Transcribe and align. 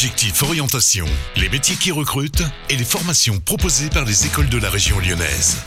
Objectif 0.00 0.42
Orientation, 0.44 1.04
les 1.36 1.50
métiers 1.50 1.76
qui 1.76 1.92
recrutent 1.92 2.42
et 2.70 2.76
les 2.78 2.84
formations 2.84 3.38
proposées 3.38 3.90
par 3.90 4.06
les 4.06 4.24
écoles 4.24 4.48
de 4.48 4.56
la 4.56 4.70
région 4.70 4.98
lyonnaise. 4.98 5.58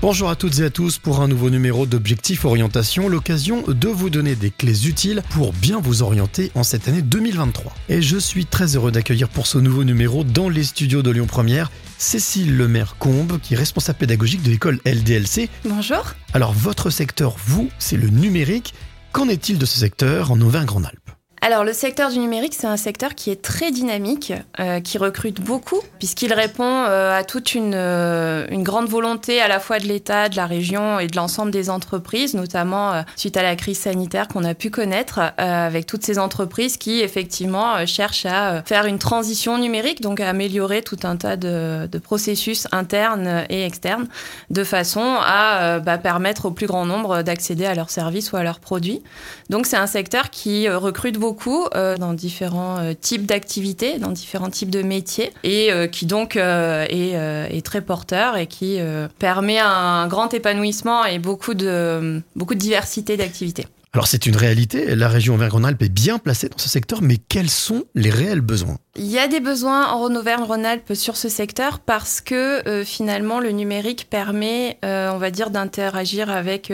Bonjour 0.00 0.30
à 0.30 0.36
toutes 0.36 0.60
et 0.60 0.64
à 0.66 0.70
tous 0.70 0.98
pour 0.98 1.20
un 1.20 1.26
nouveau 1.26 1.50
numéro 1.50 1.84
d'Objectif 1.84 2.44
Orientation, 2.44 3.08
l'occasion 3.08 3.64
de 3.66 3.88
vous 3.88 4.10
donner 4.10 4.36
des 4.36 4.52
clés 4.52 4.86
utiles 4.86 5.24
pour 5.30 5.52
bien 5.52 5.80
vous 5.80 6.04
orienter 6.04 6.52
en 6.54 6.62
cette 6.62 6.86
année 6.86 7.02
2023. 7.02 7.74
Et 7.88 8.00
je 8.00 8.16
suis 8.16 8.46
très 8.46 8.76
heureux 8.76 8.92
d'accueillir 8.92 9.28
pour 9.28 9.48
ce 9.48 9.58
nouveau 9.58 9.82
numéro 9.82 10.22
dans 10.22 10.48
les 10.48 10.62
studios 10.62 11.02
de 11.02 11.10
Lyon 11.10 11.26
Première 11.26 11.72
Cécile 11.98 12.56
Lemaire-Combe, 12.56 13.40
qui 13.42 13.54
est 13.54 13.56
responsable 13.56 13.98
pédagogique 13.98 14.44
de 14.44 14.50
l'école 14.52 14.78
LDLC. 14.86 15.48
Bonjour. 15.64 16.14
Alors 16.32 16.52
votre 16.52 16.90
secteur, 16.90 17.34
vous, 17.44 17.70
c'est 17.80 17.96
le 17.96 18.08
numérique. 18.08 18.72
Qu'en 19.10 19.28
est-il 19.28 19.58
de 19.58 19.66
ce 19.66 19.80
secteur 19.80 20.30
en 20.30 20.40
Auvergne-Rhône-Alpes? 20.40 21.03
Alors 21.44 21.62
le 21.62 21.74
secteur 21.74 22.10
du 22.10 22.18
numérique, 22.20 22.54
c'est 22.54 22.66
un 22.66 22.78
secteur 22.78 23.14
qui 23.14 23.30
est 23.30 23.42
très 23.42 23.70
dynamique, 23.70 24.32
euh, 24.60 24.80
qui 24.80 24.96
recrute 24.96 25.42
beaucoup, 25.42 25.78
puisqu'il 25.98 26.32
répond 26.32 26.64
euh, 26.64 27.14
à 27.14 27.22
toute 27.22 27.54
une, 27.54 27.74
euh, 27.74 28.46
une, 28.48 28.62
grande 28.62 28.88
volonté 28.88 29.42
à 29.42 29.48
la 29.48 29.60
fois 29.60 29.78
de 29.78 29.84
l'État, 29.84 30.30
de 30.30 30.36
la 30.36 30.46
région 30.46 30.98
et 31.00 31.06
de 31.06 31.14
l'ensemble 31.16 31.50
des 31.50 31.68
entreprises, 31.68 32.32
notamment 32.32 33.04
suite 33.14 33.36
à 33.36 33.42
la 33.42 33.56
crise 33.56 33.78
sanitaire 33.78 34.26
qu'on 34.26 34.42
a 34.42 34.54
pu 34.54 34.70
connaître, 34.70 35.20
avec 35.36 35.84
toutes 35.84 36.02
ces 36.02 36.18
entreprises 36.18 36.78
qui 36.78 37.02
effectivement 37.02 37.84
cherchent 37.84 38.24
à 38.24 38.62
faire 38.62 38.86
une 38.86 38.98
transition 38.98 39.58
numérique, 39.58 40.00
donc 40.00 40.20
à 40.20 40.30
améliorer 40.30 40.80
tout 40.80 41.00
un 41.02 41.16
tas 41.16 41.36
de, 41.36 41.86
de 41.92 41.98
processus 41.98 42.66
internes 42.72 43.44
et 43.50 43.66
externes, 43.66 44.06
de 44.48 44.64
façon 44.64 45.18
à 45.20 45.78
bah, 45.80 45.98
permettre 45.98 46.46
au 46.46 46.52
plus 46.52 46.66
grand 46.66 46.86
nombre 46.86 47.20
d'accéder 47.20 47.66
à 47.66 47.74
leurs 47.74 47.90
services 47.90 48.32
ou 48.32 48.36
à 48.36 48.42
leurs 48.42 48.60
produits. 48.60 49.02
Donc 49.50 49.66
c'est 49.66 49.76
un 49.76 49.86
secteur 49.86 50.30
qui 50.30 50.70
recrute 50.70 51.18
beaucoup 51.18 51.33
beaucoup 51.34 51.66
euh, 51.74 51.96
dans 51.96 52.14
différents 52.14 52.78
euh, 52.78 52.92
types 52.94 53.26
d'activités, 53.26 53.98
dans 53.98 54.12
différents 54.12 54.50
types 54.50 54.70
de 54.70 54.82
métiers, 54.82 55.32
et 55.42 55.72
euh, 55.72 55.88
qui 55.88 56.06
donc 56.06 56.36
est, 56.36 57.64
très 57.64 57.80
porteur 57.80 58.36
et 58.36 58.46
qui 58.46 58.78
permet 59.18 59.58
un 59.58 60.06
grand 60.06 60.32
épanouissement 60.34 61.04
et 61.06 61.18
beaucoup 61.18 61.54
de, 61.54 62.20
beaucoup 62.36 62.54
de 62.54 62.60
diversité 62.60 63.16
d'activités. 63.16 63.66
Alors 63.94 64.06
c'est 64.06 64.26
une 64.26 64.36
réalité, 64.36 64.94
la 64.94 65.08
région 65.08 65.34
Auvergne-Rhône-Alpes 65.34 65.82
est 65.82 65.88
bien 65.88 66.18
placée 66.18 66.48
dans 66.48 66.58
ce 66.58 66.68
secteur, 66.68 67.00
mais 67.00 67.16
quels 67.16 67.48
sont 67.48 67.84
les 67.94 68.10
réels 68.10 68.42
besoins? 68.42 68.76
Il 68.96 69.06
y 69.06 69.18
a 69.18 69.28
des 69.28 69.40
besoins 69.40 69.88
en 69.92 70.14
Auvergne-Rhône-Alpes 70.14 70.94
sur 70.94 71.16
ce 71.16 71.28
secteur 71.28 71.78
parce 71.80 72.20
que 72.20 72.82
finalement 72.84 73.40
le 73.40 73.50
numérique 73.50 74.08
permet, 74.10 74.78
on 74.82 75.18
va 75.18 75.30
dire, 75.30 75.50
d'interagir 75.50 76.28
avec 76.28 76.70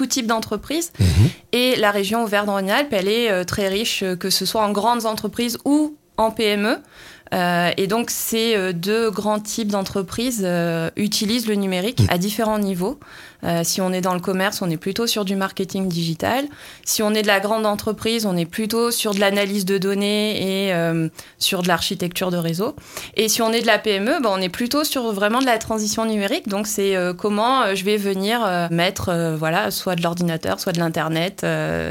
tout 0.00 0.06
type 0.06 0.26
d'entreprise. 0.26 0.92
Mhm. 0.98 1.06
Et 1.52 1.76
la 1.76 1.90
région 1.90 2.24
Auvergne-Rhône-Alpes, 2.24 2.92
elle 2.92 3.08
est 3.08 3.30
euh, 3.30 3.44
très 3.44 3.68
riche, 3.68 4.02
euh, 4.02 4.16
que 4.16 4.30
ce 4.30 4.46
soit 4.46 4.62
en 4.62 4.72
grandes 4.72 5.04
entreprises 5.04 5.58
ou 5.66 5.94
en 6.16 6.30
PME. 6.30 6.78
Euh, 7.32 7.70
et 7.76 7.86
donc, 7.86 8.10
ces 8.10 8.56
euh, 8.56 8.72
deux 8.72 9.10
grands 9.10 9.40
types 9.40 9.68
d'entreprises 9.68 10.42
euh, 10.44 10.90
utilisent 10.96 11.46
le 11.46 11.54
numérique 11.54 12.02
à 12.08 12.18
différents 12.18 12.58
niveaux. 12.58 12.98
si 13.62 13.80
on 13.80 13.90
est 13.90 14.02
dans 14.02 14.12
le 14.12 14.20
commerce, 14.20 14.60
on 14.60 14.68
est 14.68 14.76
plutôt 14.76 15.06
sur 15.06 15.24
du 15.24 15.34
marketing 15.34 15.88
digital. 15.88 16.44
Si 16.84 17.02
on 17.02 17.14
est 17.14 17.22
de 17.22 17.26
la 17.26 17.40
grande 17.40 17.64
entreprise, 17.64 18.26
on 18.26 18.36
est 18.36 18.44
plutôt 18.44 18.90
sur 18.90 19.14
de 19.14 19.20
l'analyse 19.20 19.64
de 19.64 19.78
données 19.78 20.68
et 20.68 20.74
sur 21.38 21.62
de 21.62 21.68
l'architecture 21.68 22.30
de 22.30 22.36
réseau. 22.36 22.76
Et 23.16 23.30
si 23.30 23.40
on 23.40 23.50
est 23.50 23.62
de 23.62 23.66
la 23.66 23.78
PME, 23.78 24.20
ben, 24.20 24.30
on 24.30 24.42
est 24.42 24.50
plutôt 24.50 24.84
sur 24.84 25.10
vraiment 25.12 25.40
de 25.40 25.46
la 25.46 25.56
transition 25.56 26.04
numérique. 26.04 26.48
Donc, 26.48 26.66
c'est 26.66 26.94
comment 27.16 27.74
je 27.74 27.82
vais 27.82 27.96
venir 27.96 28.68
mettre 28.70 29.36
voilà, 29.38 29.70
soit 29.70 29.96
de 29.96 30.02
l'ordinateur, 30.02 30.60
soit 30.60 30.72
de 30.72 30.78
l'Internet, 30.78 31.46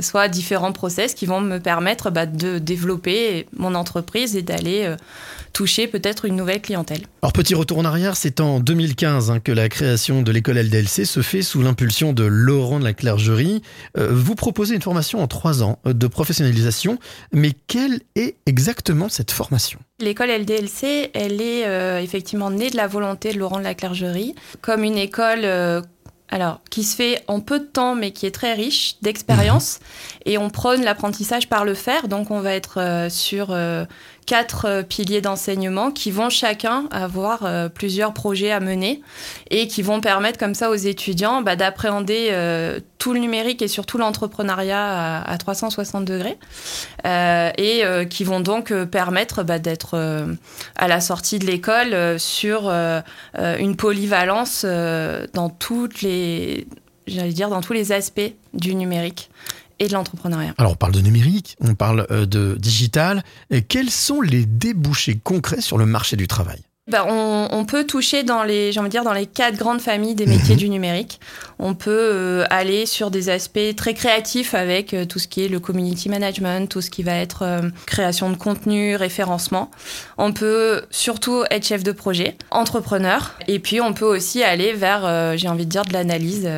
soit 0.00 0.28
différents 0.28 0.72
process 0.72 1.12
qui 1.12 1.26
vont 1.26 1.40
me 1.40 1.58
permettre 1.58 2.10
bah, 2.10 2.26
de 2.26 2.58
développer 2.60 3.48
mon 3.56 3.74
entreprise 3.74 4.36
et 4.36 4.42
d'aller 4.42 4.94
toucher 5.52 5.86
peut-être 5.86 6.24
une 6.24 6.36
nouvelle 6.36 6.60
clientèle. 6.60 7.02
Alors 7.22 7.32
petit 7.32 7.54
retour 7.54 7.78
en 7.78 7.84
arrière, 7.84 8.16
c'est 8.16 8.40
en 8.40 8.60
2015 8.60 9.30
hein, 9.30 9.40
que 9.40 9.52
la 9.52 9.68
création 9.68 10.22
de 10.22 10.32
l'école 10.32 10.58
LDLC 10.58 11.04
se 11.04 11.22
fait 11.22 11.42
sous 11.42 11.62
l'impulsion 11.62 12.12
de 12.12 12.24
Laurent 12.24 12.78
de 12.78 12.84
la 12.84 12.92
Clergerie. 12.92 13.62
Euh, 13.96 14.08
vous 14.12 14.34
proposez 14.34 14.74
une 14.74 14.82
formation 14.82 15.22
en 15.22 15.26
trois 15.26 15.62
ans 15.62 15.78
euh, 15.86 15.92
de 15.92 16.06
professionnalisation, 16.06 16.98
mais 17.32 17.52
quelle 17.66 18.00
est 18.16 18.36
exactement 18.46 19.08
cette 19.08 19.30
formation? 19.30 19.78
L'école 20.00 20.30
LDLC, 20.30 21.10
elle 21.14 21.40
est 21.40 21.66
euh, 21.66 22.00
effectivement 22.00 22.50
née 22.50 22.70
de 22.70 22.76
la 22.76 22.86
volonté 22.86 23.32
de 23.32 23.38
Laurent 23.38 23.58
de 23.58 23.64
la 23.64 23.74
Clergerie 23.74 24.34
comme 24.60 24.84
une 24.84 24.98
école 24.98 25.44
alors, 26.32 26.60
qui 26.70 26.82
se 26.82 26.96
fait 26.96 27.22
en 27.28 27.40
peu 27.40 27.58
de 27.60 27.66
temps, 27.66 27.94
mais 27.94 28.10
qui 28.10 28.24
est 28.24 28.30
très 28.30 28.54
riche 28.54 28.96
d'expérience. 29.02 29.80
Mhm. 29.80 30.32
Et 30.32 30.38
on 30.38 30.48
prône 30.48 30.82
l'apprentissage 30.82 31.46
par 31.46 31.66
le 31.66 31.74
faire. 31.74 32.08
Donc, 32.08 32.30
on 32.30 32.40
va 32.40 32.54
être 32.54 32.80
euh, 32.80 33.10
sur 33.10 33.48
euh, 33.50 33.84
quatre 34.26 34.66
euh, 34.66 34.82
piliers 34.82 35.20
d'enseignement 35.20 35.90
qui 35.90 36.10
vont 36.10 36.30
chacun 36.30 36.84
avoir 36.90 37.70
plusieurs 37.70 38.12
projets 38.12 38.50
à 38.50 38.60
mener 38.60 39.02
et 39.50 39.68
qui 39.68 39.82
vont 39.82 40.00
permettre 40.00 40.38
comme 40.38 40.54
ça 40.54 40.70
aux 40.70 40.74
étudiants 40.74 41.42
bah, 41.42 41.56
d'appréhender 41.56 42.32
tout 42.98 43.12
le 43.12 43.20
numérique 43.20 43.62
et 43.62 43.68
surtout 43.68 43.98
l'entrepreneuriat 43.98 45.22
à, 45.22 45.38
360 45.38 46.04
degrés. 46.04 46.38
et 47.04 47.82
qui 48.08 48.24
vont 48.24 48.40
donc 48.40 48.72
permettre 48.84 49.42
bah, 49.42 49.58
d'être 49.58 49.98
à 50.76 50.88
la 50.88 51.00
sortie 51.00 51.38
de 51.38 51.46
l'école 51.46 52.18
sur 52.18 52.70
une 52.70 53.76
polyvalence 53.76 54.64
dans 54.64 55.50
toutes 55.50 56.02
les 56.02 56.66
j'allais 57.06 57.32
dire, 57.32 57.48
dans 57.48 57.60
tous 57.60 57.72
les 57.72 57.92
aspects 57.92 58.32
du 58.54 58.74
numérique 58.74 59.30
et 59.78 59.88
de 59.88 59.92
l'entrepreneuriat. 59.92 60.54
Alors 60.58 60.72
on 60.72 60.76
parle 60.76 60.92
de 60.92 61.00
numérique, 61.00 61.56
on 61.60 61.74
parle 61.74 62.06
euh, 62.10 62.26
de 62.26 62.56
digital. 62.58 63.22
Et 63.50 63.62
quels 63.62 63.90
sont 63.90 64.20
les 64.20 64.46
débouchés 64.46 65.18
concrets 65.22 65.60
sur 65.60 65.78
le 65.78 65.86
marché 65.86 66.16
du 66.16 66.26
travail? 66.26 66.62
Bah, 66.90 67.06
on, 67.08 67.64
peut 67.64 67.86
toucher 67.86 68.24
dans 68.24 68.42
les, 68.42 68.72
j'ai 68.72 68.80
dire, 68.88 69.04
dans 69.04 69.12
les 69.12 69.26
quatre 69.26 69.56
grandes 69.56 69.80
familles 69.80 70.16
des 70.16 70.26
métiers 70.26 70.56
mhm. 70.56 70.60
du 70.60 70.68
numérique. 70.68 71.20
On 71.60 71.74
peut 71.74 71.90
euh, 71.90 72.44
aller 72.50 72.86
sur 72.86 73.12
des 73.12 73.28
aspects 73.28 73.76
très 73.76 73.94
créatifs 73.94 74.52
avec 74.52 74.92
euh, 74.92 75.04
tout 75.04 75.20
ce 75.20 75.28
qui 75.28 75.44
est 75.44 75.48
le 75.48 75.60
community 75.60 76.08
management, 76.08 76.68
tout 76.68 76.80
ce 76.80 76.90
qui 76.90 77.04
va 77.04 77.14
être 77.14 77.42
euh, 77.42 77.70
création 77.86 78.30
de 78.30 78.36
contenu, 78.36 78.96
référencement. 78.96 79.70
On 80.18 80.32
peut 80.32 80.82
surtout 80.90 81.44
être 81.52 81.64
chef 81.64 81.84
de 81.84 81.92
projet, 81.92 82.36
entrepreneur, 82.50 83.38
et 83.46 83.60
puis 83.60 83.80
on 83.80 83.92
peut 83.92 84.04
aussi 84.04 84.42
aller 84.42 84.72
vers, 84.72 85.38
j'ai 85.38 85.48
envie 85.48 85.66
de 85.66 85.70
dire, 85.70 85.84
de 85.84 85.92
l'analyse, 85.92 86.48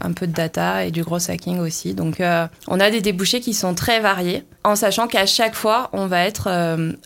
un 0.00 0.12
peu 0.12 0.26
de 0.26 0.32
data 0.32 0.84
et 0.84 0.90
du 0.90 1.02
gros 1.02 1.30
hacking 1.30 1.58
aussi. 1.58 1.94
Donc, 1.94 2.20
on 2.20 2.80
a 2.80 2.90
des 2.90 3.00
débouchés 3.00 3.40
qui 3.40 3.54
sont 3.54 3.74
très 3.74 4.00
variés, 4.00 4.44
en 4.64 4.76
sachant 4.76 5.06
qu'à 5.06 5.26
chaque 5.26 5.54
fois, 5.54 5.90
on 5.92 6.06
va 6.06 6.24
être 6.24 6.48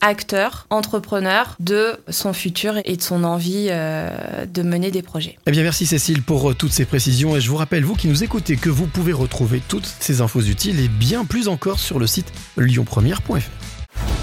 acteur, 0.00 0.66
entrepreneur 0.70 1.56
de 1.58 1.96
son 2.08 2.32
futur 2.32 2.74
et 2.84 2.96
de 2.96 3.02
son 3.02 3.24
envie 3.24 3.68
euh, 3.70 4.46
de 4.46 4.62
mener 4.62 4.90
des 4.90 5.02
projets. 5.02 5.38
Eh 5.46 5.50
bien, 5.50 5.62
merci 5.62 5.86
Cécile 5.86 6.22
pour 6.22 6.50
euh, 6.50 6.54
toutes 6.54 6.72
ces 6.72 6.84
précisions 6.84 7.36
et 7.36 7.40
je 7.40 7.48
vous 7.48 7.56
rappelle, 7.56 7.84
vous 7.84 7.94
qui 7.94 8.08
nous 8.08 8.24
écoutez, 8.24 8.56
que 8.56 8.70
vous 8.70 8.86
pouvez 8.86 9.12
retrouver 9.12 9.62
toutes 9.68 9.90
ces 10.00 10.20
infos 10.20 10.42
utiles 10.42 10.80
et 10.80 10.88
bien 10.88 11.24
plus 11.24 11.48
encore 11.48 11.78
sur 11.78 11.98
le 11.98 12.06
site 12.06 12.32
lyonpremière.fr. 12.56 13.40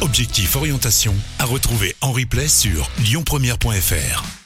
Objectif 0.00 0.56
orientation 0.56 1.14
à 1.38 1.44
retrouver 1.44 1.94
en 2.00 2.12
replay 2.12 2.48
sur 2.48 2.90
lyonpremière.fr. 3.10 4.43